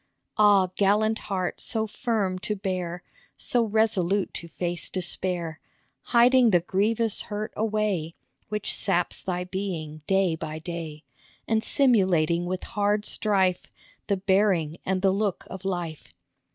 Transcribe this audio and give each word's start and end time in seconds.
Ah, 0.35 0.71
gallant 0.77 1.19
heart, 1.29 1.61
so 1.61 1.85
firm 1.85 2.39
to 2.39 2.55
bear, 2.55 3.03
So 3.37 3.63
resolute 3.63 4.33
to 4.33 4.47
face 4.47 4.89
despair, 4.89 5.59
Hiding 6.05 6.49
the 6.49 6.61
grievous 6.61 7.21
hurt 7.21 7.53
away 7.55 8.15
Which 8.49 8.73
saps 8.73 9.21
thy 9.21 9.43
being 9.43 10.01
day 10.07 10.35
by 10.35 10.57
day, 10.57 11.03
And 11.47 11.63
simulating 11.63 12.47
with 12.47 12.63
hard 12.63 13.05
strife 13.05 13.71
The 14.07 14.17
bearing 14.17 14.77
and 14.87 15.03
the 15.03 15.11
look 15.11 15.45
of 15.51 15.65
life. 15.65 16.11